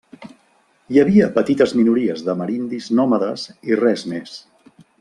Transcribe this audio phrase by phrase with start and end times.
[0.93, 4.35] Hi havia petites minories d'amerindis nòmades i res més.